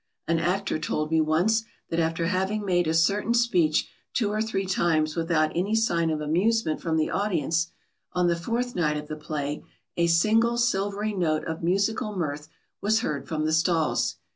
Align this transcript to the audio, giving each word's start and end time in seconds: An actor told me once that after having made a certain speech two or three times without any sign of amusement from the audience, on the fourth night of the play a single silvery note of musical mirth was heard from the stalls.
An 0.27 0.39
actor 0.39 0.79
told 0.79 1.11
me 1.11 1.21
once 1.21 1.63
that 1.91 1.99
after 1.99 2.25
having 2.25 2.65
made 2.65 2.87
a 2.87 2.93
certain 2.95 3.35
speech 3.35 3.87
two 4.13 4.31
or 4.31 4.41
three 4.41 4.65
times 4.65 5.15
without 5.15 5.51
any 5.55 5.75
sign 5.75 6.09
of 6.09 6.19
amusement 6.19 6.81
from 6.81 6.97
the 6.97 7.11
audience, 7.11 7.67
on 8.11 8.25
the 8.25 8.35
fourth 8.35 8.73
night 8.73 8.97
of 8.97 9.07
the 9.07 9.15
play 9.15 9.63
a 9.97 10.07
single 10.07 10.57
silvery 10.57 11.13
note 11.13 11.45
of 11.45 11.61
musical 11.61 12.17
mirth 12.17 12.47
was 12.81 13.01
heard 13.01 13.27
from 13.27 13.45
the 13.45 13.53
stalls. 13.53 14.15